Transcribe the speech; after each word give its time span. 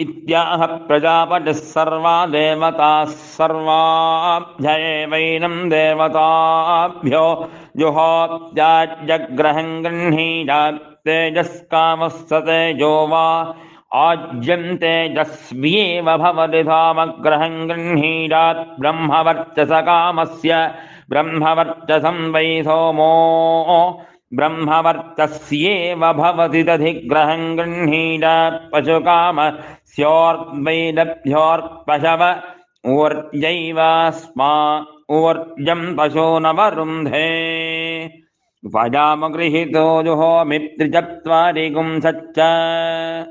इत्याह 0.00 0.62
प्रजापति 0.88 1.52
सर्वा 1.54 2.14
देवताः 2.32 3.12
सर्वाभ्यैवैनम् 3.36 4.50
देवताभ्यो 5.70 7.22
जुहोत्याज्यग्रहम् 7.80 9.70
गृह्णीजा 9.84 10.58
तेजस्कामस्तते 11.08 12.58
जो 12.80 12.90
वा 13.12 13.22
आज्यं 14.02 14.64
तेजस्व्येव 14.82 16.10
भवति 16.24 16.62
धामग्रहम् 16.68 17.66
गृह्णीजात् 17.68 18.62
ब्रह्मवर्चसकामस्य 18.80 20.58
ब्रह्मवर्चसं 21.10 22.18
वै 22.34 22.50
सोमो 22.68 23.14
ब्रह्मवर्तस्येव 24.34 26.00
भवति 26.18 26.62
दधिग्रहं 26.68 27.42
गृह्णीड 27.58 28.24
पशुकाम 28.72 29.38
स्योर्वैलभ्योर्पशव 29.94 32.22
ऊर्जैवास्मा 32.94 34.48
ऊर्जं 35.18 35.82
पशूनवरुन्धे 35.96 37.28
उपजामगृहीतो 38.62 39.84
जुहोमित्रिचत्वारिगुं 40.04 41.88
सच्च 42.06 42.38